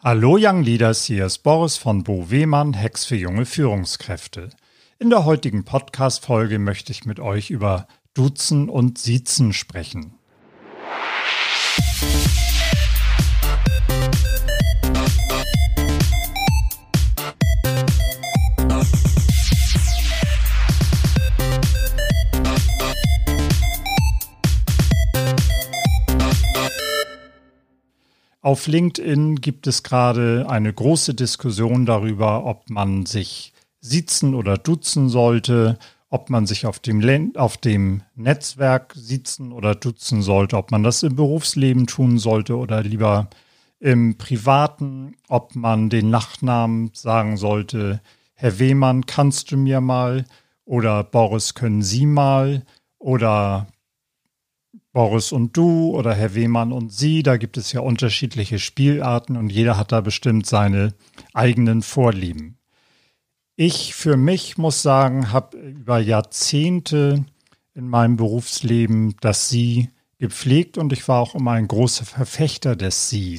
Hallo 0.00 0.38
Young 0.40 0.62
Leaders, 0.62 1.06
hier 1.06 1.26
ist 1.26 1.38
Boris 1.38 1.76
von 1.76 2.04
Bo 2.04 2.30
Wehmann, 2.30 2.72
Hex 2.72 3.04
für 3.04 3.16
junge 3.16 3.44
Führungskräfte. 3.44 4.50
In 5.00 5.10
der 5.10 5.24
heutigen 5.24 5.64
Podcast-Folge 5.64 6.60
möchte 6.60 6.92
ich 6.92 7.04
mit 7.04 7.18
euch 7.18 7.50
über 7.50 7.88
Duzen 8.14 8.68
und 8.68 8.98
Siezen 8.98 9.52
sprechen. 9.52 10.14
Auf 28.48 28.66
LinkedIn 28.66 29.42
gibt 29.42 29.66
es 29.66 29.82
gerade 29.82 30.46
eine 30.48 30.72
große 30.72 31.12
Diskussion 31.12 31.84
darüber, 31.84 32.46
ob 32.46 32.70
man 32.70 33.04
sich 33.04 33.52
sitzen 33.82 34.34
oder 34.34 34.56
duzen 34.56 35.10
sollte, 35.10 35.78
ob 36.08 36.30
man 36.30 36.46
sich 36.46 36.64
auf 36.64 36.78
dem, 36.78 37.36
auf 37.36 37.58
dem 37.58 38.04
Netzwerk 38.14 38.94
sitzen 38.96 39.52
oder 39.52 39.74
duzen 39.74 40.22
sollte, 40.22 40.56
ob 40.56 40.70
man 40.70 40.82
das 40.82 41.02
im 41.02 41.14
Berufsleben 41.14 41.86
tun 41.86 42.16
sollte 42.16 42.56
oder 42.56 42.82
lieber 42.82 43.28
im 43.80 44.16
Privaten, 44.16 45.16
ob 45.28 45.54
man 45.54 45.90
den 45.90 46.08
Nachnamen 46.08 46.88
sagen 46.94 47.36
sollte, 47.36 48.00
Herr 48.32 48.58
Wehmann, 48.58 49.04
kannst 49.04 49.50
du 49.50 49.58
mir 49.58 49.82
mal? 49.82 50.24
oder 50.64 51.04
Boris, 51.04 51.52
können 51.52 51.82
Sie 51.82 52.06
mal? 52.06 52.64
oder 52.98 53.66
Boris 54.98 55.30
und 55.30 55.56
du 55.56 55.96
oder 55.96 56.12
Herr 56.12 56.34
Wehmann 56.34 56.72
und 56.72 56.92
Sie. 56.92 57.22
Da 57.22 57.36
gibt 57.36 57.56
es 57.56 57.70
ja 57.70 57.78
unterschiedliche 57.82 58.58
Spielarten 58.58 59.36
und 59.36 59.48
jeder 59.48 59.76
hat 59.76 59.92
da 59.92 60.00
bestimmt 60.00 60.44
seine 60.44 60.92
eigenen 61.32 61.82
Vorlieben. 61.82 62.58
Ich 63.54 63.94
für 63.94 64.16
mich 64.16 64.58
muss 64.58 64.82
sagen, 64.82 65.30
habe 65.30 65.56
über 65.56 66.00
Jahrzehnte 66.00 67.24
in 67.76 67.86
meinem 67.86 68.16
Berufsleben 68.16 69.14
das 69.20 69.48
Sie 69.48 69.90
gepflegt 70.18 70.78
und 70.78 70.92
ich 70.92 71.06
war 71.06 71.20
auch 71.20 71.36
immer 71.36 71.52
ein 71.52 71.68
großer 71.68 72.04
Verfechter 72.04 72.74
des 72.74 73.08
Sie. 73.08 73.38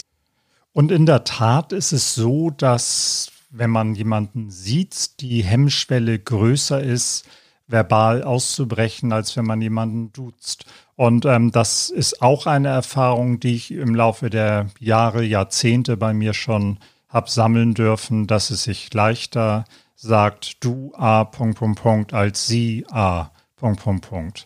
Und 0.71 0.93
in 0.93 1.05
der 1.05 1.25
Tat 1.25 1.73
ist 1.73 1.91
es 1.91 2.15
so, 2.15 2.51
dass 2.51 3.33
wenn 3.49 3.69
man 3.69 3.95
jemanden 3.95 4.49
sieht, 4.49 5.19
die 5.19 5.43
Hemmschwelle 5.43 6.19
größer 6.19 6.81
ist, 6.81 7.27
verbal 7.69 8.23
auszubrechen, 8.23 9.13
als 9.13 9.37
wenn 9.37 9.45
man 9.45 9.61
jemanden 9.61 10.11
duzt. 10.11 10.65
Und 10.95 11.25
ähm, 11.25 11.51
das 11.51 11.89
ist 11.89 12.21
auch 12.21 12.45
eine 12.45 12.67
Erfahrung, 12.67 13.39
die 13.39 13.55
ich 13.55 13.71
im 13.71 13.95
Laufe 13.95 14.29
der 14.29 14.67
Jahre, 14.79 15.23
Jahrzehnte 15.23 15.95
bei 15.95 16.13
mir 16.13 16.33
schon 16.33 16.79
habe 17.07 17.29
sammeln 17.29 17.73
dürfen, 17.73 18.27
dass 18.27 18.49
es 18.49 18.63
sich 18.63 18.93
leichter 18.93 19.65
sagt, 19.95 20.63
du 20.63 20.93
A, 20.95 21.23
Punkt, 21.23 21.57
Punkt, 21.59 21.81
Punkt, 21.81 22.13
als 22.13 22.47
sie 22.47 22.85
A, 22.89 23.31
Punkt, 23.55 23.81
Punkt, 23.81 24.09
Punkt. 24.09 24.45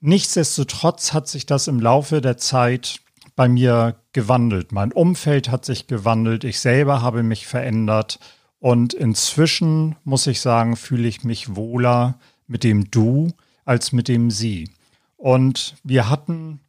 Nichtsdestotrotz 0.00 1.12
hat 1.12 1.28
sich 1.28 1.46
das 1.46 1.68
im 1.68 1.80
Laufe 1.80 2.20
der 2.20 2.36
Zeit 2.36 3.00
bei 3.34 3.48
mir 3.48 3.96
gewandelt. 4.12 4.72
Mein 4.72 4.92
Umfeld 4.92 5.50
hat 5.50 5.64
sich 5.64 5.86
gewandelt. 5.86 6.44
Ich 6.44 6.60
selber 6.60 7.02
habe 7.02 7.22
mich 7.22 7.46
verändert. 7.46 8.18
Und 8.58 8.94
inzwischen, 8.94 9.96
muss 10.04 10.26
ich 10.26 10.40
sagen, 10.40 10.76
fühle 10.76 11.08
ich 11.08 11.24
mich 11.24 11.54
wohler 11.54 12.18
mit 12.46 12.64
dem 12.64 12.90
Du 12.90 13.32
als 13.64 13.92
mit 13.92 14.08
dem 14.08 14.30
Sie. 14.30 14.70
Und 15.16 15.76
wir 15.82 16.08
hatten 16.08 16.60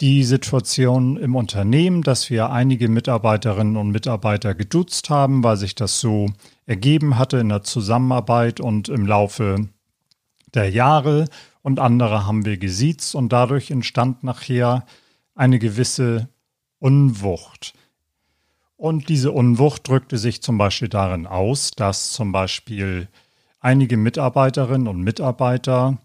die 0.00 0.22
Situation 0.22 1.16
im 1.16 1.34
Unternehmen, 1.34 2.02
dass 2.02 2.30
wir 2.30 2.50
einige 2.50 2.88
Mitarbeiterinnen 2.88 3.76
und 3.76 3.90
Mitarbeiter 3.90 4.54
geduzt 4.54 5.10
haben, 5.10 5.42
weil 5.42 5.56
sich 5.56 5.74
das 5.74 5.98
so 5.98 6.26
ergeben 6.66 7.18
hatte 7.18 7.38
in 7.38 7.48
der 7.48 7.64
Zusammenarbeit 7.64 8.60
und 8.60 8.88
im 8.88 9.06
Laufe 9.06 9.68
der 10.54 10.70
Jahre. 10.70 11.26
Und 11.62 11.80
andere 11.80 12.26
haben 12.26 12.44
wir 12.44 12.58
gesiezt 12.58 13.14
und 13.14 13.32
dadurch 13.32 13.70
entstand 13.70 14.22
nachher 14.22 14.86
eine 15.34 15.58
gewisse 15.58 16.28
Unwucht. 16.78 17.74
Und 18.76 19.08
diese 19.08 19.32
Unwucht 19.32 19.88
drückte 19.88 20.18
sich 20.18 20.40
zum 20.40 20.56
Beispiel 20.56 20.88
darin 20.88 21.26
aus, 21.26 21.72
dass 21.72 22.12
zum 22.12 22.30
Beispiel 22.30 23.08
einige 23.60 23.96
Mitarbeiterinnen 23.96 24.88
und 24.88 25.02
Mitarbeiter 25.02 25.98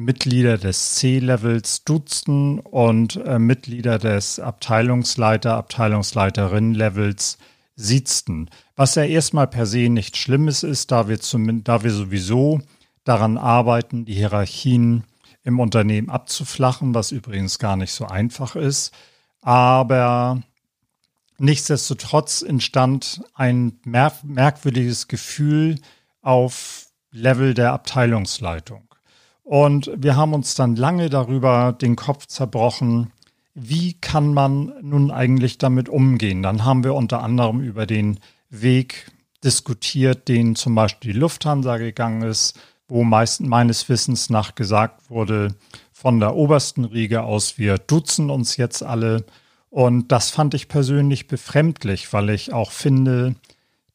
Mitglieder 0.00 0.56
des 0.56 0.94
C-Levels 0.94 1.84
duzten 1.84 2.58
und 2.58 3.16
äh, 3.16 3.38
Mitglieder 3.38 3.98
des 3.98 4.40
Abteilungsleiter, 4.40 5.56
Abteilungsleiterinnen-Levels 5.56 7.36
siezten. 7.76 8.48
Was 8.76 8.94
ja 8.94 9.04
erstmal 9.04 9.46
per 9.46 9.66
se 9.66 9.90
nichts 9.90 10.18
Schlimmes 10.18 10.62
ist, 10.62 10.90
da 10.90 11.08
wir, 11.08 11.20
zum, 11.20 11.64
da 11.64 11.82
wir 11.82 11.90
sowieso 11.90 12.62
daran 13.04 13.36
arbeiten, 13.36 14.06
die 14.06 14.14
Hierarchien 14.14 15.04
im 15.42 15.60
Unternehmen 15.60 16.08
abzuflachen, 16.08 16.94
was 16.94 17.12
übrigens 17.12 17.58
gar 17.58 17.76
nicht 17.76 17.92
so 17.92 18.06
einfach 18.06 18.56
ist. 18.56 18.94
Aber 19.42 20.42
nichtsdestotrotz 21.38 22.40
entstand 22.40 23.22
ein 23.34 23.80
merkwürdiges 23.84 25.08
Gefühl 25.08 25.76
auf 26.22 26.89
Level 27.12 27.54
der 27.54 27.72
Abteilungsleitung. 27.72 28.82
Und 29.42 29.90
wir 29.96 30.16
haben 30.16 30.32
uns 30.32 30.54
dann 30.54 30.76
lange 30.76 31.10
darüber 31.10 31.72
den 31.72 31.96
Kopf 31.96 32.26
zerbrochen, 32.26 33.12
wie 33.54 33.94
kann 33.94 34.32
man 34.32 34.72
nun 34.80 35.10
eigentlich 35.10 35.58
damit 35.58 35.88
umgehen. 35.88 36.42
Dann 36.42 36.64
haben 36.64 36.84
wir 36.84 36.94
unter 36.94 37.22
anderem 37.22 37.60
über 37.60 37.84
den 37.86 38.20
Weg 38.48 39.10
diskutiert, 39.42 40.28
den 40.28 40.54
zum 40.54 40.74
Beispiel 40.74 41.12
die 41.12 41.18
Lufthansa 41.18 41.78
gegangen 41.78 42.22
ist, 42.22 42.58
wo 42.88 43.02
meist, 43.02 43.40
meines 43.40 43.88
Wissens 43.88 44.30
nach 44.30 44.54
gesagt 44.54 45.10
wurde, 45.10 45.54
von 45.92 46.20
der 46.20 46.34
obersten 46.34 46.84
Riege 46.84 47.22
aus, 47.22 47.58
wir 47.58 47.78
duzen 47.78 48.30
uns 48.30 48.56
jetzt 48.56 48.82
alle. 48.82 49.24
Und 49.68 50.12
das 50.12 50.30
fand 50.30 50.54
ich 50.54 50.68
persönlich 50.68 51.26
befremdlich, 51.26 52.12
weil 52.12 52.30
ich 52.30 52.52
auch 52.52 52.70
finde, 52.70 53.34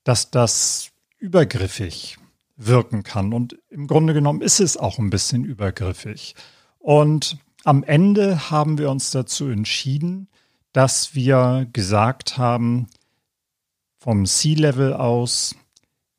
dass 0.03 0.31
das 0.31 0.91
übergriffig 1.17 2.17
wirken 2.57 3.03
kann. 3.03 3.33
Und 3.33 3.57
im 3.69 3.87
Grunde 3.87 4.13
genommen 4.13 4.41
ist 4.41 4.59
es 4.59 4.77
auch 4.77 4.99
ein 4.99 5.09
bisschen 5.09 5.43
übergriffig. 5.43 6.35
Und 6.79 7.37
am 7.63 7.83
Ende 7.83 8.49
haben 8.49 8.77
wir 8.77 8.89
uns 8.89 9.11
dazu 9.11 9.47
entschieden, 9.47 10.27
dass 10.71 11.15
wir 11.15 11.67
gesagt 11.73 12.37
haben, 12.37 12.87
vom 13.97 14.25
C-Level 14.25 14.93
aus, 14.93 15.55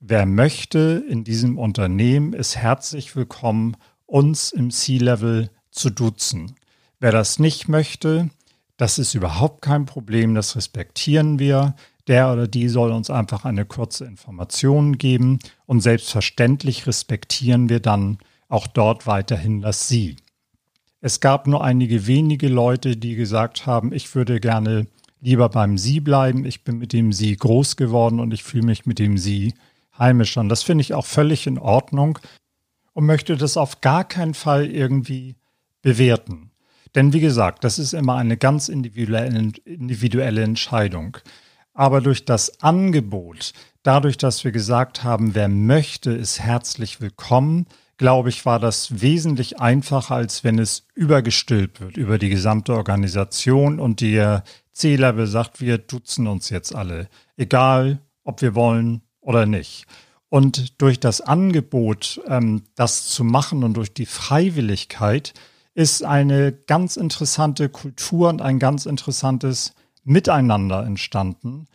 wer 0.00 0.26
möchte 0.26 1.04
in 1.08 1.22
diesem 1.22 1.56
Unternehmen, 1.56 2.32
ist 2.32 2.56
herzlich 2.56 3.14
willkommen, 3.14 3.76
uns 4.06 4.50
im 4.50 4.70
C-Level 4.70 5.50
zu 5.70 5.90
duzen. 5.90 6.56
Wer 6.98 7.12
das 7.12 7.38
nicht 7.38 7.68
möchte, 7.68 8.30
das 8.76 8.98
ist 8.98 9.14
überhaupt 9.14 9.62
kein 9.62 9.86
Problem, 9.86 10.34
das 10.34 10.56
respektieren 10.56 11.38
wir. 11.38 11.76
Der 12.08 12.32
oder 12.32 12.46
die 12.46 12.68
soll 12.68 12.92
uns 12.92 13.10
einfach 13.10 13.44
eine 13.44 13.64
kurze 13.64 14.04
Information 14.04 14.96
geben 14.98 15.38
und 15.66 15.80
selbstverständlich 15.80 16.86
respektieren 16.86 17.68
wir 17.68 17.80
dann 17.80 18.18
auch 18.48 18.66
dort 18.66 19.06
weiterhin 19.06 19.60
das 19.60 19.88
Sie. 19.88 20.16
Es 21.00 21.20
gab 21.20 21.46
nur 21.46 21.62
einige 21.62 22.06
wenige 22.06 22.48
Leute, 22.48 22.96
die 22.96 23.16
gesagt 23.16 23.66
haben, 23.66 23.92
ich 23.92 24.14
würde 24.14 24.40
gerne 24.40 24.86
lieber 25.20 25.48
beim 25.48 25.78
Sie 25.78 26.00
bleiben. 26.00 26.44
Ich 26.44 26.64
bin 26.64 26.78
mit 26.78 26.92
dem 26.92 27.12
Sie 27.12 27.36
groß 27.36 27.76
geworden 27.76 28.20
und 28.20 28.32
ich 28.32 28.44
fühle 28.44 28.66
mich 28.66 28.86
mit 28.86 28.98
dem 28.98 29.18
Sie 29.18 29.54
heimisch 29.98 30.36
an. 30.38 30.48
Das 30.48 30.62
finde 30.62 30.82
ich 30.82 30.94
auch 30.94 31.06
völlig 31.06 31.46
in 31.46 31.58
Ordnung 31.58 32.18
und 32.92 33.06
möchte 33.06 33.36
das 33.36 33.56
auf 33.56 33.80
gar 33.80 34.04
keinen 34.04 34.34
Fall 34.34 34.66
irgendwie 34.66 35.36
bewerten. 35.82 36.50
Denn 36.94 37.12
wie 37.12 37.20
gesagt, 37.20 37.64
das 37.64 37.78
ist 37.78 37.92
immer 37.92 38.16
eine 38.16 38.36
ganz 38.36 38.68
individuelle, 38.68 39.52
individuelle 39.64 40.42
Entscheidung. 40.42 41.18
Aber 41.76 42.00
durch 42.00 42.24
das 42.24 42.62
Angebot, 42.62 43.52
dadurch, 43.82 44.16
dass 44.16 44.44
wir 44.44 44.50
gesagt 44.50 45.04
haben, 45.04 45.34
wer 45.34 45.48
möchte, 45.48 46.10
ist 46.10 46.40
herzlich 46.40 47.02
willkommen, 47.02 47.66
glaube 47.98 48.30
ich, 48.30 48.46
war 48.46 48.58
das 48.58 49.02
wesentlich 49.02 49.60
einfacher, 49.60 50.14
als 50.14 50.42
wenn 50.42 50.58
es 50.58 50.86
übergestülpt 50.94 51.82
wird 51.82 51.98
über 51.98 52.16
die 52.16 52.30
gesamte 52.30 52.74
Organisation 52.74 53.78
und 53.78 54.00
der 54.00 54.42
C-Level 54.72 55.26
sagt, 55.26 55.60
wir 55.60 55.76
duzen 55.76 56.26
uns 56.26 56.48
jetzt 56.48 56.74
alle, 56.74 57.08
egal 57.36 58.00
ob 58.24 58.40
wir 58.40 58.54
wollen 58.54 59.02
oder 59.20 59.44
nicht. 59.44 59.84
Und 60.30 60.80
durch 60.80 60.98
das 60.98 61.20
Angebot, 61.20 62.22
ähm, 62.26 62.62
das 62.74 63.06
zu 63.08 63.22
machen 63.22 63.64
und 63.64 63.74
durch 63.74 63.92
die 63.92 64.06
Freiwilligkeit 64.06 65.34
ist 65.74 66.02
eine 66.02 66.52
ganz 66.52 66.96
interessante 66.96 67.68
Kultur 67.68 68.30
und 68.30 68.40
ein 68.40 68.58
ganz 68.58 68.86
interessantes 68.86 69.74
Miteinander 70.06 70.84
entstanden, 70.86 71.66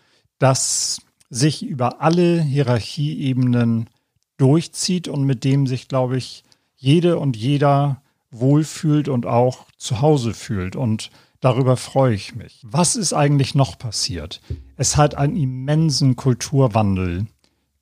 das 0.42 1.02
sich 1.30 1.64
über 1.64 2.02
alle 2.02 2.42
Hierarchieebenen 2.42 3.90
durchzieht 4.38 5.08
und 5.08 5.24
mit 5.24 5.44
dem 5.44 5.68
sich, 5.68 5.88
glaube 5.88 6.18
ich, 6.18 6.44
jede 6.76 7.20
und 7.20 7.38
jeder 7.38 8.02
wohlfühlt 8.32 9.08
und 9.08 9.26
auch 9.26 9.68
zu 9.78 10.02
Hause 10.02 10.34
fühlt. 10.34 10.76
Und 10.76 11.12
Darüber 11.42 11.76
freue 11.76 12.14
ich 12.14 12.36
mich. 12.36 12.60
Was 12.62 12.96
ist 12.96 13.14
eigentlich 13.14 13.56
noch 13.56 13.78
passiert? 13.80 14.42
Es 14.78 14.96
hat 14.96 15.16
einen 15.16 15.36
immensen 15.36 16.16
Kulturwandel 16.16 17.26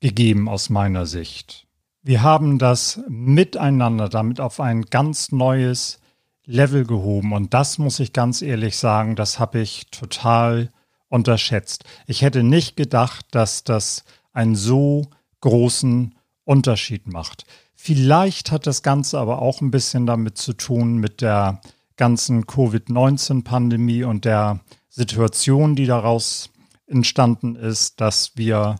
gegeben 0.00 0.48
aus 0.48 0.70
meiner 0.70 1.04
Sicht. 1.04 1.66
Wir 2.02 2.22
haben 2.22 2.58
das 2.58 3.00
miteinander 3.06 4.08
damit 4.08 4.40
auf 4.40 4.60
ein 4.60 4.86
ganz 4.86 5.30
neues 5.30 6.00
Level 6.46 6.86
gehoben. 6.86 7.34
Und 7.34 7.52
das 7.52 7.76
muss 7.76 8.00
ich 8.00 8.14
ganz 8.14 8.40
ehrlich 8.40 8.78
sagen, 8.78 9.14
das 9.14 9.38
habe 9.38 9.60
ich 9.60 9.88
total 9.90 10.70
unterschätzt. 11.10 11.84
Ich 12.06 12.22
hätte 12.22 12.42
nicht 12.42 12.76
gedacht, 12.76 13.26
dass 13.32 13.64
das 13.64 14.04
einen 14.32 14.56
so 14.56 15.02
großen 15.42 16.14
Unterschied 16.44 17.06
macht. 17.06 17.44
Vielleicht 17.74 18.50
hat 18.50 18.66
das 18.66 18.82
Ganze 18.82 19.18
aber 19.18 19.42
auch 19.42 19.60
ein 19.60 19.70
bisschen 19.70 20.06
damit 20.06 20.38
zu 20.38 20.54
tun 20.54 20.98
mit 20.98 21.20
der 21.20 21.60
ganzen 21.96 22.46
Covid-19-Pandemie 22.46 24.04
und 24.04 24.24
der 24.24 24.60
Situation, 24.88 25.76
die 25.76 25.86
daraus 25.86 26.50
entstanden 26.86 27.56
ist, 27.56 28.00
dass 28.00 28.36
wir 28.36 28.76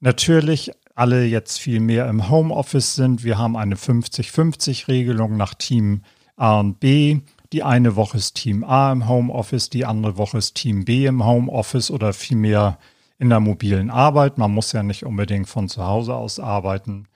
natürlich 0.00 0.70
alle 0.94 1.24
jetzt 1.24 1.58
viel 1.58 1.80
mehr 1.80 2.08
im 2.08 2.30
Homeoffice 2.30 2.94
sind. 2.94 3.24
Wir 3.24 3.38
haben 3.38 3.56
eine 3.56 3.74
50-50-Regelung 3.74 5.36
nach 5.36 5.54
Team 5.54 6.02
A 6.36 6.60
und 6.60 6.80
B. 6.80 7.20
Die 7.52 7.62
eine 7.62 7.96
Woche 7.96 8.16
ist 8.16 8.34
Team 8.34 8.64
A 8.64 8.92
im 8.92 9.08
Homeoffice, 9.08 9.70
die 9.70 9.84
andere 9.84 10.16
Woche 10.16 10.38
ist 10.38 10.54
Team 10.54 10.84
B 10.84 11.06
im 11.06 11.24
Homeoffice 11.24 11.90
oder 11.90 12.12
vielmehr 12.12 12.78
in 13.18 13.28
der 13.28 13.40
mobilen 13.40 13.90
Arbeit. 13.90 14.38
Man 14.38 14.52
muss 14.52 14.72
ja 14.72 14.82
nicht 14.82 15.04
unbedingt 15.04 15.48
von 15.48 15.68
zu 15.68 15.84
Hause 15.84 16.14
aus 16.14 16.40
arbeiten. 16.40 17.06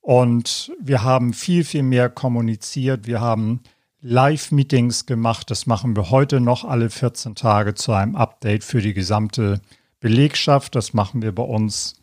Und 0.00 0.72
wir 0.80 1.02
haben 1.02 1.32
viel, 1.32 1.64
viel 1.64 1.82
mehr 1.82 2.08
kommuniziert. 2.10 3.06
Wir 3.06 3.20
haben 3.20 3.60
Live-Meetings 4.00 5.06
gemacht. 5.06 5.50
Das 5.50 5.66
machen 5.66 5.96
wir 5.96 6.10
heute 6.10 6.40
noch 6.40 6.64
alle 6.64 6.90
14 6.90 7.34
Tage 7.34 7.74
zu 7.74 7.92
einem 7.92 8.16
Update 8.16 8.64
für 8.64 8.82
die 8.82 8.92
gesamte 8.92 9.60
Belegschaft. 10.00 10.74
Das 10.74 10.92
machen 10.92 11.22
wir 11.22 11.34
bei 11.34 11.42
uns 11.42 11.94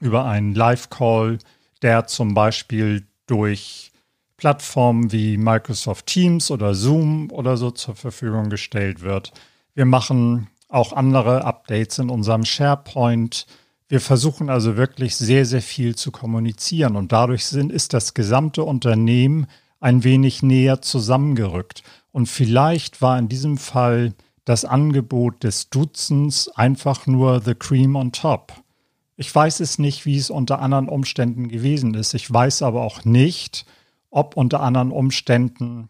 über 0.00 0.26
einen 0.26 0.54
Live-Call, 0.54 1.38
der 1.80 2.06
zum 2.06 2.34
Beispiel 2.34 3.06
durch 3.26 3.90
Plattformen 4.38 5.12
wie 5.12 5.36
Microsoft 5.36 6.06
Teams 6.06 6.50
oder 6.50 6.74
Zoom 6.74 7.30
oder 7.30 7.56
so 7.56 7.70
zur 7.70 7.94
Verfügung 7.94 8.48
gestellt 8.48 9.02
wird. 9.02 9.32
Wir 9.74 9.84
machen 9.84 10.48
auch 10.68 10.92
andere 10.92 11.44
Updates 11.44 11.98
in 11.98 12.08
unserem 12.08 12.44
SharePoint. 12.44 13.46
Wir 13.88 14.00
versuchen 14.00 14.48
also 14.48 14.76
wirklich 14.76 15.16
sehr, 15.16 15.44
sehr 15.44 15.62
viel 15.62 15.96
zu 15.96 16.12
kommunizieren 16.12 16.96
und 16.96 17.12
dadurch 17.12 17.46
sind, 17.46 17.72
ist 17.72 17.92
das 17.92 18.14
gesamte 18.14 18.62
Unternehmen 18.62 19.46
ein 19.80 20.04
wenig 20.04 20.42
näher 20.42 20.82
zusammengerückt. 20.82 21.82
Und 22.12 22.26
vielleicht 22.26 23.02
war 23.02 23.18
in 23.18 23.28
diesem 23.28 23.58
Fall 23.58 24.14
das 24.44 24.64
Angebot 24.64 25.42
des 25.44 25.68
Dutzens 25.68 26.48
einfach 26.48 27.06
nur 27.06 27.42
the 27.42 27.54
cream 27.54 27.96
on 27.96 28.12
top. 28.12 28.52
Ich 29.16 29.34
weiß 29.34 29.60
es 29.60 29.78
nicht, 29.78 30.06
wie 30.06 30.16
es 30.16 30.30
unter 30.30 30.60
anderen 30.60 30.88
Umständen 30.88 31.48
gewesen 31.48 31.94
ist. 31.94 32.14
Ich 32.14 32.32
weiß 32.32 32.62
aber 32.62 32.82
auch 32.82 33.04
nicht, 33.04 33.66
ob 34.10 34.36
unter 34.36 34.60
anderen 34.60 34.90
Umständen 34.90 35.88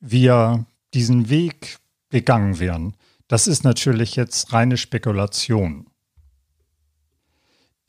wir 0.00 0.64
diesen 0.94 1.28
Weg 1.28 1.78
gegangen 2.10 2.58
wären. 2.58 2.94
Das 3.26 3.46
ist 3.46 3.64
natürlich 3.64 4.16
jetzt 4.16 4.52
reine 4.52 4.76
Spekulation. 4.76 5.86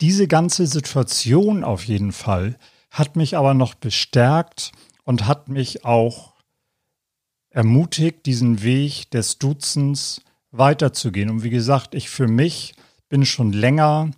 Diese 0.00 0.28
ganze 0.28 0.66
Situation 0.66 1.64
auf 1.64 1.84
jeden 1.84 2.12
Fall 2.12 2.58
hat 2.90 3.16
mich 3.16 3.36
aber 3.36 3.54
noch 3.54 3.74
bestärkt 3.74 4.72
und 5.04 5.26
hat 5.26 5.48
mich 5.48 5.84
auch 5.84 6.34
ermutigt, 7.50 8.26
diesen 8.26 8.62
Weg 8.62 9.10
des 9.10 9.38
Dutzens 9.38 10.22
weiterzugehen. 10.50 11.30
Und 11.30 11.42
wie 11.42 11.50
gesagt, 11.50 11.94
ich 11.94 12.10
für 12.10 12.28
mich 12.28 12.74
bin 13.08 13.26
schon 13.26 13.52
länger 13.52 14.10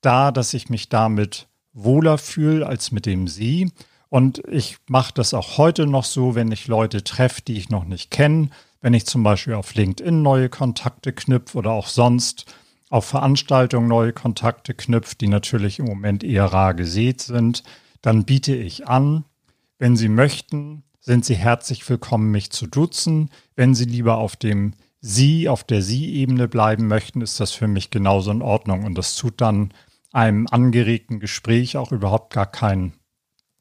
da, 0.00 0.32
dass 0.32 0.54
ich 0.54 0.70
mich 0.70 0.88
damit 0.88 1.48
wohler 1.72 2.18
fühle 2.18 2.66
als 2.66 2.92
mit 2.92 3.06
dem 3.06 3.28
Sie. 3.28 3.70
Und 4.10 4.42
ich 4.48 4.78
mache 4.88 5.12
das 5.14 5.34
auch 5.34 5.58
heute 5.58 5.86
noch 5.86 6.04
so, 6.04 6.34
wenn 6.34 6.50
ich 6.50 6.66
Leute 6.66 7.04
treffe, 7.04 7.42
die 7.42 7.58
ich 7.58 7.68
noch 7.68 7.84
nicht 7.84 8.10
kenne, 8.10 8.50
wenn 8.80 8.94
ich 8.94 9.06
zum 9.06 9.22
Beispiel 9.22 9.54
auf 9.54 9.74
LinkedIn 9.74 10.22
neue 10.22 10.48
Kontakte 10.48 11.12
knüpfe 11.12 11.58
oder 11.58 11.72
auch 11.72 11.88
sonst 11.88 12.46
auf 12.90 13.04
Veranstaltungen 13.04 13.88
neue 13.88 14.12
Kontakte 14.12 14.72
knüpfe, 14.72 15.16
die 15.16 15.28
natürlich 15.28 15.78
im 15.78 15.86
Moment 15.86 16.24
eher 16.24 16.46
rar 16.46 16.74
gesät 16.74 17.20
sind, 17.20 17.64
dann 18.00 18.24
biete 18.24 18.54
ich 18.54 18.86
an, 18.86 19.24
wenn 19.78 19.96
Sie 19.96 20.08
möchten, 20.08 20.84
sind 21.00 21.24
Sie 21.24 21.36
herzlich 21.36 21.88
willkommen, 21.88 22.30
mich 22.30 22.50
zu 22.50 22.66
duzen. 22.66 23.30
Wenn 23.56 23.74
Sie 23.74 23.84
lieber 23.84 24.18
auf 24.18 24.36
dem 24.36 24.74
Sie, 25.00 25.48
auf 25.48 25.64
der 25.64 25.82
Sie-Ebene 25.82 26.48
bleiben 26.48 26.88
möchten, 26.88 27.20
ist 27.20 27.40
das 27.40 27.52
für 27.52 27.68
mich 27.68 27.90
genauso 27.90 28.30
in 28.30 28.42
Ordnung. 28.42 28.84
Und 28.84 28.96
das 28.96 29.16
tut 29.16 29.40
dann 29.40 29.72
einem 30.12 30.46
angeregten 30.50 31.20
Gespräch 31.20 31.76
auch 31.76 31.92
überhaupt 31.92 32.32
gar 32.32 32.46
keinen 32.46 32.94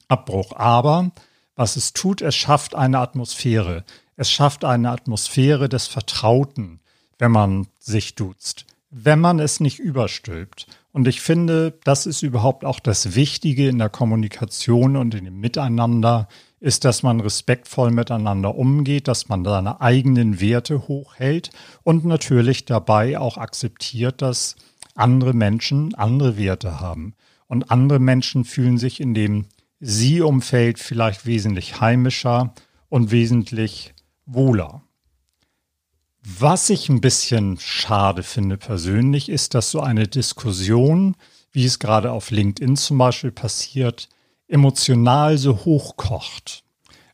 Abbruch. 0.07 0.53
Aber 0.55 1.11
was 1.55 1.75
es 1.75 1.93
tut, 1.93 2.21
es 2.21 2.35
schafft 2.35 2.75
eine 2.75 2.99
Atmosphäre. 2.99 3.83
Es 4.15 4.31
schafft 4.31 4.65
eine 4.65 4.91
Atmosphäre 4.91 5.69
des 5.69 5.87
Vertrauten, 5.87 6.79
wenn 7.19 7.31
man 7.31 7.67
sich 7.79 8.15
duzt, 8.15 8.65
wenn 8.89 9.19
man 9.19 9.39
es 9.39 9.59
nicht 9.59 9.79
überstülpt. 9.79 10.67
Und 10.91 11.07
ich 11.07 11.21
finde, 11.21 11.77
das 11.83 12.05
ist 12.05 12.23
überhaupt 12.23 12.65
auch 12.65 12.79
das 12.79 13.15
Wichtige 13.15 13.69
in 13.69 13.77
der 13.77 13.89
Kommunikation 13.89 14.97
und 14.97 15.13
in 15.13 15.25
dem 15.25 15.39
Miteinander, 15.39 16.27
ist, 16.59 16.85
dass 16.85 17.03
man 17.03 17.19
respektvoll 17.19 17.91
miteinander 17.91 18.55
umgeht, 18.55 19.07
dass 19.07 19.29
man 19.29 19.43
seine 19.45 19.79
eigenen 19.81 20.39
Werte 20.41 20.87
hochhält 20.87 21.51
und 21.83 22.05
natürlich 22.05 22.65
dabei 22.65 23.19
auch 23.19 23.37
akzeptiert, 23.37 24.21
dass 24.21 24.55
andere 24.95 25.33
Menschen 25.33 25.93
andere 25.95 26.37
Werte 26.37 26.79
haben. 26.79 27.13
Und 27.47 27.71
andere 27.71 27.99
Menschen 27.99 28.43
fühlen 28.43 28.77
sich 28.77 28.99
in 28.99 29.13
dem 29.13 29.45
Sie-Umfeld 29.79 30.79
vielleicht 30.79 31.25
wesentlich 31.25 31.79
heimischer 31.79 32.53
und 32.89 33.11
wesentlich 33.11 33.93
wohler. 34.25 34.81
Was 36.23 36.69
ich 36.69 36.89
ein 36.89 36.99
bisschen 36.99 37.57
schade 37.59 38.23
finde 38.23 38.57
persönlich, 38.57 39.29
ist, 39.29 39.53
dass 39.53 39.71
so 39.71 39.79
eine 39.79 40.07
Diskussion, 40.07 41.15
wie 41.51 41.65
es 41.65 41.79
gerade 41.79 42.11
auf 42.11 42.31
LinkedIn 42.31 42.75
zum 42.75 42.97
Beispiel 42.97 43.31
passiert, 43.31 44.09
emotional 44.47 45.37
so 45.37 45.63
hochkocht. 45.65 46.63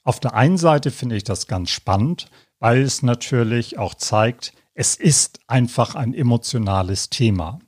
Auf 0.04 0.19
der 0.19 0.33
einen 0.33 0.57
Seite 0.57 0.89
finde 0.92 1.16
ich 1.16 1.24
das 1.24 1.48
ganz 1.48 1.69
spannend, 1.69 2.30
weil 2.59 2.81
es 2.81 3.04
natürlich 3.04 3.77
auch 3.77 3.94
zeigt, 3.94 4.54
es 4.74 4.95
ist 4.95 5.39
einfach 5.48 5.95
ein 5.95 6.13
emotionales 6.13 7.09
Thema. 7.09 7.59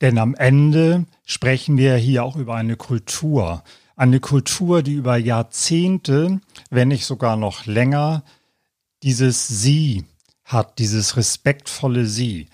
Denn 0.00 0.18
am 0.18 0.34
Ende 0.34 1.06
sprechen 1.24 1.76
wir 1.76 1.96
hier 1.96 2.24
auch 2.24 2.36
über 2.36 2.54
eine 2.54 2.76
Kultur. 2.76 3.62
Eine 3.96 4.20
Kultur, 4.20 4.82
die 4.82 4.94
über 4.94 5.16
Jahrzehnte, 5.16 6.40
wenn 6.70 6.88
nicht 6.88 7.04
sogar 7.04 7.36
noch 7.36 7.66
länger, 7.66 8.22
dieses 9.02 9.46
Sie 9.46 10.04
hat, 10.44 10.78
dieses 10.78 11.16
respektvolle 11.16 12.06
Sie. 12.06 12.48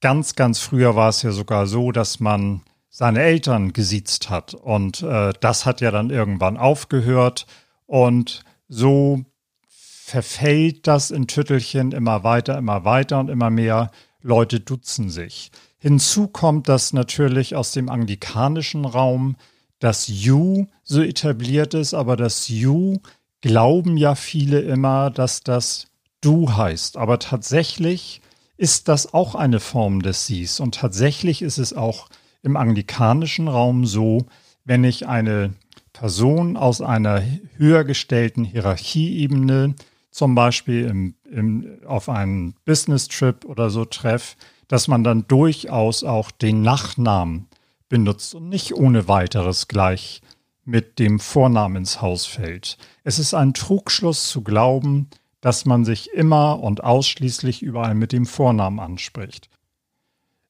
Ganz, 0.00 0.34
ganz 0.34 0.60
früher 0.60 0.94
war 0.94 1.08
es 1.08 1.22
ja 1.22 1.32
sogar 1.32 1.66
so, 1.66 1.90
dass 1.90 2.20
man 2.20 2.62
seine 2.90 3.22
Eltern 3.22 3.72
gesiezt 3.72 4.30
hat. 4.30 4.54
Und 4.54 5.02
äh, 5.02 5.32
das 5.40 5.66
hat 5.66 5.80
ja 5.80 5.90
dann 5.90 6.10
irgendwann 6.10 6.56
aufgehört. 6.56 7.46
Und 7.86 8.44
so 8.68 9.24
verfällt 9.66 10.86
das 10.86 11.10
in 11.10 11.26
Tüttelchen 11.26 11.90
immer 11.90 12.22
weiter, 12.22 12.56
immer 12.56 12.84
weiter 12.84 13.18
und 13.18 13.30
immer 13.30 13.50
mehr 13.50 13.90
Leute 14.20 14.60
dutzen 14.60 15.10
sich. 15.10 15.50
Hinzu 15.84 16.28
kommt, 16.28 16.70
dass 16.70 16.94
natürlich 16.94 17.56
aus 17.56 17.72
dem 17.72 17.90
anglikanischen 17.90 18.86
Raum 18.86 19.36
das 19.80 20.08
You 20.08 20.64
so 20.82 21.02
etabliert 21.02 21.74
ist, 21.74 21.92
aber 21.92 22.16
das 22.16 22.48
You 22.48 23.00
glauben 23.42 23.98
ja 23.98 24.14
viele 24.14 24.60
immer, 24.60 25.10
dass 25.10 25.42
das 25.42 25.88
Du 26.22 26.50
heißt. 26.50 26.96
Aber 26.96 27.18
tatsächlich 27.18 28.22
ist 28.56 28.88
das 28.88 29.12
auch 29.12 29.34
eine 29.34 29.60
Form 29.60 30.00
des 30.00 30.26
Sies. 30.26 30.58
Und 30.58 30.76
tatsächlich 30.76 31.42
ist 31.42 31.58
es 31.58 31.74
auch 31.74 32.08
im 32.42 32.56
anglikanischen 32.56 33.46
Raum 33.46 33.84
so, 33.84 34.24
wenn 34.64 34.84
ich 34.84 35.06
eine 35.06 35.52
Person 35.92 36.56
aus 36.56 36.80
einer 36.80 37.22
höher 37.58 37.84
gestellten 37.84 38.44
Hierarchieebene, 38.44 39.74
zum 40.10 40.34
Beispiel 40.34 40.86
im, 40.86 41.14
im, 41.30 41.80
auf 41.84 42.08
einen 42.08 42.54
Business-Trip 42.64 43.44
oder 43.44 43.68
so 43.68 43.84
treffe, 43.84 44.36
dass 44.74 44.88
man 44.88 45.04
dann 45.04 45.28
durchaus 45.28 46.02
auch 46.02 46.32
den 46.32 46.62
Nachnamen 46.62 47.46
benutzt 47.88 48.34
und 48.34 48.48
nicht 48.48 48.74
ohne 48.74 49.06
weiteres 49.06 49.68
gleich 49.68 50.20
mit 50.64 50.98
dem 50.98 51.20
Vornamen 51.20 51.76
ins 51.76 52.02
Haus 52.02 52.26
fällt. 52.26 52.76
Es 53.04 53.20
ist 53.20 53.34
ein 53.34 53.54
Trugschluss 53.54 54.28
zu 54.28 54.42
glauben, 54.42 55.10
dass 55.40 55.64
man 55.64 55.84
sich 55.84 56.10
immer 56.12 56.58
und 56.58 56.82
ausschließlich 56.82 57.62
überall 57.62 57.94
mit 57.94 58.10
dem 58.10 58.26
Vornamen 58.26 58.80
anspricht. 58.80 59.48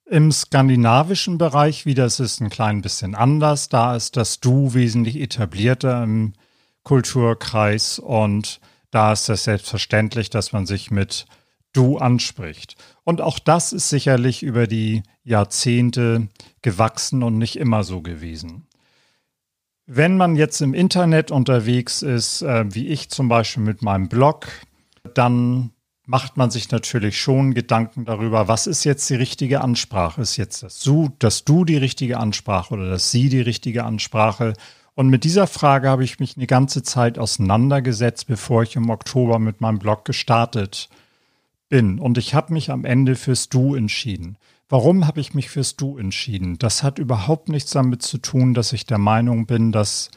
Im 0.06 0.32
skandinavischen 0.32 1.36
Bereich 1.36 1.84
wieder 1.84 2.06
ist 2.06 2.20
es 2.20 2.40
ein 2.40 2.48
klein 2.48 2.80
bisschen 2.80 3.14
anders. 3.14 3.68
Da 3.68 3.94
ist 3.94 4.16
das 4.16 4.40
Du 4.40 4.72
wesentlich 4.72 5.20
etablierter 5.20 6.02
im 6.02 6.32
Kulturkreis 6.82 7.98
und 7.98 8.58
da 8.90 9.12
ist 9.12 9.28
es 9.28 9.44
selbstverständlich, 9.44 10.30
dass 10.30 10.54
man 10.54 10.64
sich 10.64 10.90
mit 10.90 11.26
du 11.74 11.98
anspricht. 11.98 12.76
Und 13.04 13.20
auch 13.20 13.38
das 13.38 13.72
ist 13.72 13.90
sicherlich 13.90 14.42
über 14.42 14.66
die 14.66 15.02
Jahrzehnte 15.22 16.28
gewachsen 16.62 17.22
und 17.22 17.36
nicht 17.38 17.56
immer 17.56 17.84
so 17.84 18.00
gewesen. 18.00 18.66
Wenn 19.86 20.16
man 20.16 20.34
jetzt 20.36 20.62
im 20.62 20.72
Internet 20.72 21.30
unterwegs 21.30 22.00
ist, 22.00 22.40
äh, 22.40 22.64
wie 22.74 22.88
ich 22.88 23.10
zum 23.10 23.28
Beispiel 23.28 23.62
mit 23.62 23.82
meinem 23.82 24.08
Blog, 24.08 24.46
dann 25.12 25.72
macht 26.06 26.36
man 26.36 26.50
sich 26.50 26.70
natürlich 26.70 27.20
schon 27.20 27.54
Gedanken 27.54 28.04
darüber, 28.04 28.48
was 28.48 28.66
ist 28.66 28.84
jetzt 28.84 29.08
die 29.10 29.14
richtige 29.14 29.60
Ansprache? 29.60 30.22
Ist 30.22 30.36
jetzt 30.36 30.62
das 30.62 30.80
Du, 30.80 31.10
das 31.18 31.44
Du 31.44 31.64
die 31.64 31.76
richtige 31.76 32.18
Ansprache 32.18 32.74
oder 32.74 32.88
das 32.88 33.10
Sie 33.10 33.28
die 33.28 33.40
richtige 33.40 33.84
Ansprache? 33.84 34.54
Und 34.94 35.08
mit 35.08 35.24
dieser 35.24 35.46
Frage 35.46 35.88
habe 35.88 36.04
ich 36.04 36.20
mich 36.20 36.36
eine 36.36 36.46
ganze 36.46 36.82
Zeit 36.82 37.18
auseinandergesetzt, 37.18 38.26
bevor 38.26 38.62
ich 38.62 38.76
im 38.76 38.90
Oktober 38.90 39.38
mit 39.38 39.60
meinem 39.60 39.78
Blog 39.78 40.04
gestartet 40.04 40.88
bin. 41.74 41.98
Und 41.98 42.18
ich 42.18 42.34
habe 42.34 42.52
mich 42.52 42.70
am 42.70 42.84
Ende 42.84 43.16
fürs 43.16 43.48
Du 43.48 43.74
entschieden. 43.74 44.38
Warum 44.68 45.08
habe 45.08 45.18
ich 45.18 45.34
mich 45.34 45.50
fürs 45.50 45.74
Du 45.74 45.98
entschieden? 45.98 46.56
Das 46.56 46.84
hat 46.84 47.00
überhaupt 47.00 47.48
nichts 47.48 47.72
damit 47.72 48.00
zu 48.00 48.18
tun, 48.18 48.54
dass 48.54 48.72
ich 48.72 48.86
der 48.86 48.98
Meinung 48.98 49.46
bin, 49.46 49.72
dass 49.72 50.12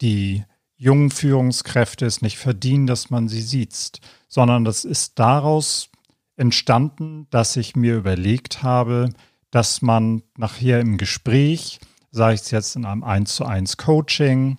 die 0.00 0.44
jungen 0.76 1.10
Führungskräfte 1.10 2.06
es 2.06 2.22
nicht 2.22 2.38
verdienen, 2.38 2.86
dass 2.86 3.10
man 3.10 3.26
sie 3.26 3.40
sieht, 3.40 3.98
sondern 4.28 4.64
das 4.64 4.84
ist 4.84 5.18
daraus 5.18 5.90
entstanden, 6.36 7.26
dass 7.30 7.56
ich 7.56 7.74
mir 7.74 7.96
überlegt 7.96 8.62
habe, 8.62 9.10
dass 9.50 9.82
man 9.82 10.22
nachher 10.36 10.78
im 10.78 10.96
Gespräch, 10.96 11.80
sei 12.12 12.34
es 12.34 12.52
jetzt 12.52 12.76
in 12.76 12.84
einem 12.84 13.02
1 13.02 13.34
zu 13.34 13.44
1 13.44 13.78
Coaching 13.78 14.58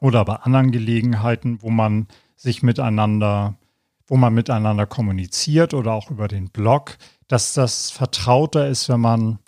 oder 0.00 0.24
bei 0.24 0.36
anderen 0.36 0.72
Gelegenheiten, 0.72 1.60
wo 1.60 1.68
man 1.68 2.08
sich 2.36 2.62
miteinander, 2.62 3.58
wo 4.06 4.16
man 4.16 4.34
miteinander 4.34 4.86
kommuniziert 4.86 5.74
oder 5.74 5.92
auch 5.92 6.10
über 6.10 6.28
den 6.28 6.50
Blog, 6.50 6.96
dass 7.28 7.54
das 7.54 7.90
vertrauter 7.90 8.68
ist, 8.68 8.88
wenn 8.88 9.00
man 9.00 9.38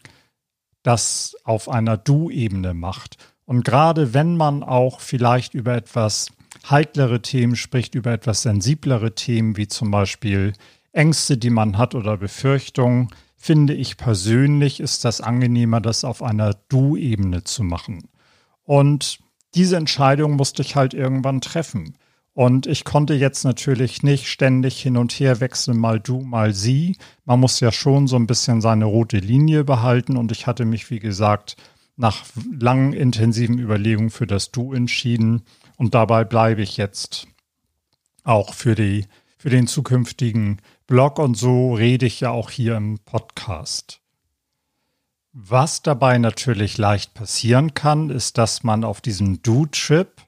das 0.82 1.36
auf 1.44 1.68
einer 1.68 1.96
Du-Ebene 1.96 2.74
macht. 2.74 3.16
Und 3.44 3.64
gerade 3.64 4.14
wenn 4.14 4.36
man 4.36 4.62
auch 4.62 5.00
vielleicht 5.00 5.54
über 5.54 5.74
etwas 5.74 6.28
heiklere 6.68 7.22
Themen 7.22 7.56
spricht, 7.56 7.94
über 7.94 8.12
etwas 8.12 8.42
sensiblere 8.42 9.14
Themen, 9.14 9.56
wie 9.56 9.68
zum 9.68 9.90
Beispiel 9.90 10.52
Ängste, 10.92 11.38
die 11.38 11.50
man 11.50 11.78
hat 11.78 11.94
oder 11.94 12.16
Befürchtungen, 12.16 13.08
finde 13.36 13.74
ich 13.74 13.96
persönlich, 13.96 14.80
ist 14.80 15.04
das 15.04 15.20
angenehmer, 15.20 15.80
das 15.80 16.04
auf 16.04 16.22
einer 16.22 16.54
Du-Ebene 16.68 17.44
zu 17.44 17.62
machen. 17.62 18.08
Und 18.64 19.20
diese 19.54 19.76
Entscheidung 19.76 20.32
musste 20.32 20.62
ich 20.62 20.76
halt 20.76 20.92
irgendwann 20.92 21.40
treffen. 21.40 21.94
Und 22.38 22.68
ich 22.68 22.84
konnte 22.84 23.14
jetzt 23.14 23.42
natürlich 23.42 24.04
nicht 24.04 24.28
ständig 24.28 24.80
hin 24.80 24.96
und 24.96 25.10
her 25.10 25.40
wechseln, 25.40 25.76
mal 25.76 25.98
du, 25.98 26.20
mal 26.20 26.54
sie. 26.54 26.96
Man 27.24 27.40
muss 27.40 27.58
ja 27.58 27.72
schon 27.72 28.06
so 28.06 28.14
ein 28.14 28.28
bisschen 28.28 28.60
seine 28.60 28.84
rote 28.84 29.18
Linie 29.18 29.64
behalten. 29.64 30.16
Und 30.16 30.30
ich 30.30 30.46
hatte 30.46 30.64
mich, 30.64 30.88
wie 30.88 31.00
gesagt, 31.00 31.56
nach 31.96 32.24
langen, 32.56 32.92
intensiven 32.92 33.58
Überlegungen 33.58 34.10
für 34.10 34.28
das 34.28 34.52
Du 34.52 34.72
entschieden. 34.72 35.42
Und 35.78 35.96
dabei 35.96 36.22
bleibe 36.22 36.62
ich 36.62 36.76
jetzt 36.76 37.26
auch 38.22 38.54
für, 38.54 38.76
die, 38.76 39.06
für 39.36 39.50
den 39.50 39.66
zukünftigen 39.66 40.62
Blog. 40.86 41.18
Und 41.18 41.36
so 41.36 41.74
rede 41.74 42.06
ich 42.06 42.20
ja 42.20 42.30
auch 42.30 42.50
hier 42.50 42.76
im 42.76 43.00
Podcast. 43.00 44.00
Was 45.32 45.82
dabei 45.82 46.18
natürlich 46.18 46.78
leicht 46.78 47.14
passieren 47.14 47.74
kann, 47.74 48.10
ist, 48.10 48.38
dass 48.38 48.62
man 48.62 48.84
auf 48.84 49.00
diesem 49.00 49.42
Do-Trip 49.42 50.27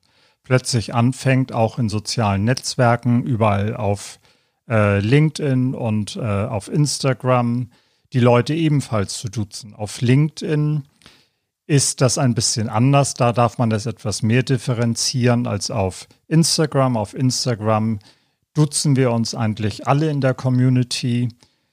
plötzlich 0.50 0.96
anfängt, 0.96 1.52
auch 1.52 1.78
in 1.78 1.88
sozialen 1.88 2.42
Netzwerken, 2.42 3.22
überall 3.22 3.76
auf 3.76 4.18
äh, 4.68 4.98
LinkedIn 4.98 5.76
und 5.76 6.16
äh, 6.16 6.22
auf 6.22 6.66
Instagram, 6.66 7.70
die 8.12 8.18
Leute 8.18 8.52
ebenfalls 8.54 9.16
zu 9.16 9.28
duzen. 9.28 9.74
Auf 9.74 10.00
LinkedIn 10.00 10.82
ist 11.68 12.00
das 12.00 12.18
ein 12.18 12.34
bisschen 12.34 12.68
anders. 12.68 13.14
Da 13.14 13.32
darf 13.32 13.58
man 13.58 13.70
das 13.70 13.86
etwas 13.86 14.22
mehr 14.24 14.42
differenzieren 14.42 15.46
als 15.46 15.70
auf 15.70 16.08
Instagram. 16.26 16.96
Auf 16.96 17.14
Instagram 17.14 18.00
duzen 18.52 18.96
wir 18.96 19.12
uns 19.12 19.36
eigentlich 19.36 19.86
alle 19.86 20.10
in 20.10 20.20
der 20.20 20.34
Community 20.34 21.28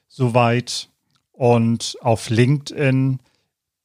soweit. 0.07 0.89
Und 1.31 1.97
auf 2.01 2.29
LinkedIn 2.29 3.21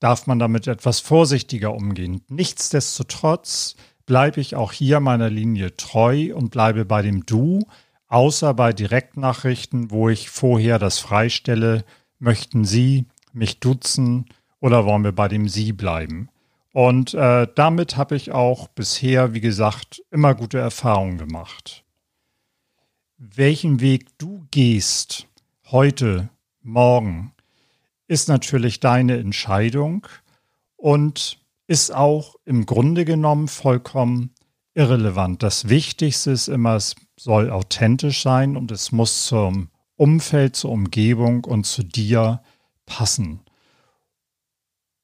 darf 0.00 0.26
man 0.26 0.38
damit 0.38 0.66
etwas 0.66 1.00
vorsichtiger 1.00 1.72
umgehen. 1.72 2.20
Nichtsdestotrotz 2.28 3.74
bleibe 4.06 4.40
ich 4.40 4.56
auch 4.56 4.72
hier 4.72 5.00
meiner 5.00 5.30
Linie 5.30 5.76
treu 5.76 6.34
und 6.34 6.50
bleibe 6.50 6.84
bei 6.84 7.02
dem 7.02 7.26
Du, 7.26 7.66
außer 8.08 8.54
bei 8.54 8.72
Direktnachrichten, 8.72 9.90
wo 9.90 10.08
ich 10.08 10.30
vorher 10.30 10.78
das 10.78 10.98
freistelle, 10.98 11.84
möchten 12.18 12.64
Sie 12.64 13.06
mich 13.32 13.60
duzen 13.60 14.26
oder 14.60 14.84
wollen 14.84 15.04
wir 15.04 15.12
bei 15.12 15.28
dem 15.28 15.48
Sie 15.48 15.72
bleiben? 15.72 16.28
Und 16.72 17.14
äh, 17.14 17.46
damit 17.54 17.96
habe 17.96 18.16
ich 18.16 18.32
auch 18.32 18.68
bisher, 18.68 19.34
wie 19.34 19.40
gesagt, 19.40 20.02
immer 20.10 20.34
gute 20.34 20.58
Erfahrungen 20.58 21.18
gemacht. 21.18 21.84
Welchen 23.18 23.80
Weg 23.80 24.06
du 24.18 24.46
gehst, 24.50 25.26
heute, 25.70 26.30
morgen, 26.62 27.32
ist 28.08 28.28
natürlich 28.28 28.80
deine 28.80 29.18
Entscheidung. 29.18 30.06
Und 30.76 31.38
ist 31.72 31.90
auch 31.90 32.36
im 32.44 32.66
Grunde 32.66 33.06
genommen 33.06 33.48
vollkommen 33.48 34.34
irrelevant. 34.74 35.42
Das 35.42 35.70
Wichtigste 35.70 36.30
ist 36.32 36.48
immer, 36.48 36.76
es 36.76 36.94
soll 37.18 37.50
authentisch 37.50 38.22
sein 38.22 38.58
und 38.58 38.70
es 38.70 38.92
muss 38.92 39.24
zum 39.24 39.70
Umfeld, 39.96 40.54
zur 40.54 40.70
Umgebung 40.70 41.44
und 41.44 41.64
zu 41.64 41.82
dir 41.82 42.42
passen. 42.84 43.40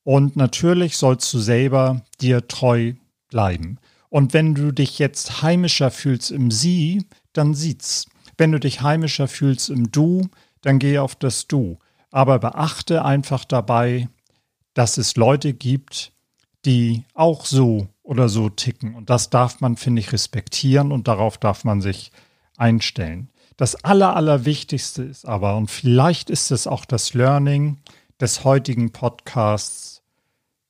Und 0.04 0.36
natürlich 0.36 0.98
sollst 0.98 1.32
du 1.32 1.38
selber 1.38 2.02
dir 2.20 2.46
treu 2.48 2.92
bleiben. 3.30 3.78
Und 4.10 4.34
wenn 4.34 4.54
du 4.54 4.70
dich 4.70 4.98
jetzt 4.98 5.40
heimischer 5.40 5.90
fühlst 5.90 6.30
im 6.30 6.50
Sie, 6.50 7.06
dann 7.32 7.54
sieht's. 7.54 8.08
Wenn 8.36 8.52
du 8.52 8.60
dich 8.60 8.82
heimischer 8.82 9.26
fühlst 9.26 9.70
im 9.70 9.90
Du, 9.90 10.28
dann 10.60 10.78
geh 10.78 10.98
auf 10.98 11.14
das 11.14 11.46
Du. 11.46 11.78
Aber 12.10 12.38
beachte 12.38 13.06
einfach 13.06 13.46
dabei, 13.46 14.10
dass 14.74 14.98
es 14.98 15.16
Leute 15.16 15.54
gibt, 15.54 16.12
die 16.64 17.04
auch 17.14 17.44
so 17.44 17.88
oder 18.02 18.28
so 18.28 18.48
ticken. 18.48 18.94
Und 18.94 19.10
das 19.10 19.30
darf 19.30 19.60
man, 19.60 19.76
finde 19.76 20.00
ich, 20.00 20.12
respektieren 20.12 20.92
und 20.92 21.08
darauf 21.08 21.38
darf 21.38 21.64
man 21.64 21.80
sich 21.80 22.10
einstellen. 22.56 23.30
Das 23.56 23.84
Aller, 23.84 24.14
Allerwichtigste 24.14 25.02
ist 25.02 25.26
aber, 25.26 25.56
und 25.56 25.70
vielleicht 25.70 26.30
ist 26.30 26.50
es 26.50 26.66
auch 26.66 26.84
das 26.84 27.14
Learning 27.14 27.78
des 28.20 28.44
heutigen 28.44 28.92
Podcasts, 28.92 30.02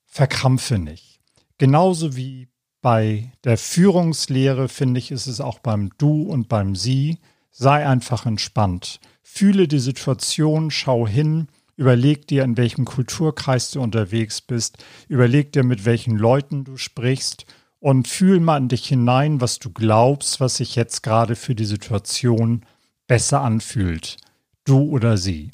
verkrampfe 0.06 0.78
nicht. 0.78 1.20
Genauso 1.58 2.16
wie 2.16 2.48
bei 2.80 3.32
der 3.44 3.58
Führungslehre, 3.58 4.68
finde 4.68 4.98
ich, 4.98 5.10
ist 5.10 5.26
es 5.26 5.40
auch 5.40 5.58
beim 5.58 5.90
Du 5.98 6.22
und 6.22 6.48
beim 6.48 6.74
Sie. 6.76 7.18
Sei 7.50 7.86
einfach 7.86 8.24
entspannt. 8.24 9.00
Fühle 9.22 9.68
die 9.68 9.80
Situation, 9.80 10.70
schau 10.70 11.06
hin 11.06 11.48
Überleg 11.78 12.26
dir, 12.26 12.42
in 12.42 12.56
welchem 12.56 12.84
Kulturkreis 12.84 13.70
du 13.70 13.80
unterwegs 13.80 14.40
bist. 14.40 14.84
Überleg 15.06 15.52
dir, 15.52 15.62
mit 15.62 15.84
welchen 15.84 16.18
Leuten 16.18 16.64
du 16.64 16.76
sprichst. 16.76 17.46
Und 17.78 18.08
fühl 18.08 18.40
mal 18.40 18.56
in 18.56 18.66
dich 18.66 18.88
hinein, 18.88 19.40
was 19.40 19.60
du 19.60 19.70
glaubst, 19.70 20.40
was 20.40 20.56
sich 20.56 20.74
jetzt 20.74 21.04
gerade 21.04 21.36
für 21.36 21.54
die 21.54 21.64
Situation 21.64 22.66
besser 23.06 23.42
anfühlt. 23.42 24.16
Du 24.64 24.90
oder 24.90 25.16
sie. 25.16 25.52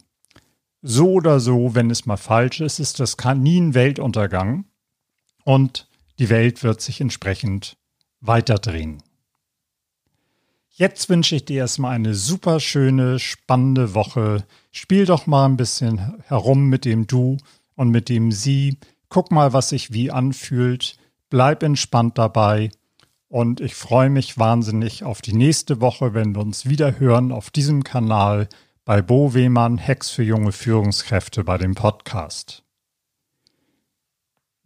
So 0.81 1.13
oder 1.13 1.41
so, 1.41 1.75
wenn 1.75 1.91
es 1.91 2.07
mal 2.07 2.17
falsch 2.17 2.63
ist, 2.63 2.81
ist 2.81 3.01
das 3.01 3.19
nie 3.37 3.61
ein 3.61 3.75
Weltuntergang. 3.75 4.65
Und 5.45 5.87
die 6.19 6.31
Welt 6.31 6.63
wird 6.63 6.81
sich 6.81 7.03
entsprechend 7.03 7.77
weiterdrehen. 8.23 9.03
Jetzt 10.77 11.09
wünsche 11.09 11.37
ich 11.37 11.45
dir 11.45 11.59
erstmal 11.59 11.95
eine 11.95 12.15
super 12.15 12.59
schöne, 12.59 13.21
spannende 13.21 13.95
Woche. 13.95 14.43
Spiel 14.73 15.07
doch 15.07 15.29
mal 15.29 15.45
ein 15.45 15.57
bisschen 15.57 16.21
herum 16.25 16.69
mit 16.69 16.85
dem 16.85 17.07
Du 17.07 17.37
und 17.77 17.91
mit 17.91 18.09
dem 18.09 18.33
Sie. 18.33 18.79
Guck 19.09 19.31
mal, 19.31 19.53
was 19.53 19.69
sich 19.69 19.93
wie 19.93 20.11
anfühlt. 20.11 20.97
Bleib 21.31 21.63
entspannt 21.63 22.19
dabei. 22.19 22.71
Und 23.29 23.61
ich 23.61 23.77
freue 23.77 24.11
mich 24.11 24.37
wahnsinnig 24.37 25.05
auf 25.05 25.23
die 25.23 25.33
nächste 25.35 25.81
Woche, 25.81 26.13
wenn 26.13 26.35
wir 26.35 26.43
uns 26.43 26.69
wieder 26.69 26.99
hören 26.99 27.31
auf 27.31 27.51
diesem 27.51 27.85
Kanal 27.85 28.49
bei 28.85 29.01
Bo 29.01 29.33
Wehmann, 29.33 29.79
Hex 29.79 30.11
für 30.11 30.25
junge 30.25 30.51
Führungskräfte 30.51 31.45
bei 31.45 31.57
dem 31.57 31.77
Podcast. 31.77 32.64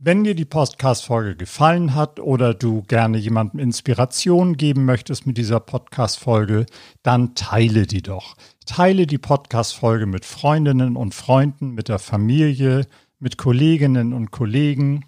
Wenn 0.01 0.23
dir 0.23 0.37
die 0.37 0.45
Podcast-Folge 0.45 1.35
gefallen 1.35 1.97
hat 1.97 2.21
oder 2.21 2.55
du 2.55 2.83
gerne 2.83 3.19
jemandem 3.19 3.59
Inspiration 3.59 4.57
geben 4.57 4.85
möchtest 4.85 5.27
mit 5.27 5.37
dieser 5.39 5.59
Podcast-Folge, 5.59 6.67
dann 7.03 7.35
teile 7.35 7.85
die 7.85 8.01
doch. 8.01 8.37
Teile 8.65 9.09
die 9.09 9.19
Podcast-Folge 9.19 10.07
mit 10.07 10.25
Freundinnen 10.25 10.95
und 10.95 11.17
Freunden, 11.17 11.73
mit 11.73 11.89
der 11.89 11.99
Familie, 11.99 12.87
mit 13.19 13.39
Kolleginnen 13.39 14.13
und 14.13 14.31
Kollegen. 14.31 15.05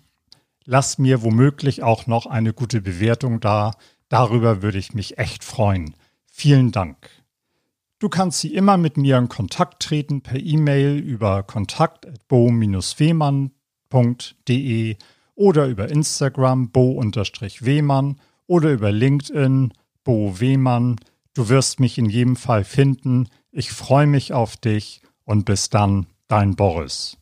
Lass 0.64 0.99
mir 0.99 1.23
womöglich 1.23 1.85
auch 1.85 2.09
noch 2.09 2.26
eine 2.26 2.52
gute 2.52 2.80
Bewertung 2.80 3.38
da. 3.38 3.75
Darüber 4.09 4.61
würde 4.61 4.78
ich 4.78 4.92
mich 4.92 5.18
echt 5.18 5.44
freuen. 5.44 5.94
Vielen 6.32 6.73
Dank. 6.73 6.97
Du 8.00 8.09
kannst 8.09 8.40
sie 8.40 8.52
immer 8.52 8.76
mit 8.76 8.97
mir 8.97 9.18
in 9.18 9.28
Kontakt 9.28 9.85
treten 9.85 10.23
per 10.23 10.40
E-Mail 10.40 10.99
über 10.99 11.44
kontakt.bo-wehmann.de 13.90 14.97
oder 15.35 15.66
über 15.66 15.90
Instagram 15.90 16.70
bo-wehmann 16.70 18.16
oder 18.47 18.73
über 18.73 18.92
LinkedIn 18.92 19.73
Bo 20.04 20.40
Wehmann. 20.40 20.97
Du 21.35 21.49
wirst 21.49 21.80
mich 21.80 21.99
in 21.99 22.09
jedem 22.09 22.37
Fall 22.37 22.64
finden. 22.64 23.28
Ich 23.52 23.70
freue 23.70 24.06
mich 24.06 24.32
auf 24.32 24.56
dich 24.56 25.02
und 25.25 25.44
bis 25.44 25.70
dann, 25.70 26.06
dein 26.28 26.56
Boris. 26.56 27.19